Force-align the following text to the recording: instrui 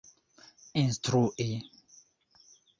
instrui 0.81 1.51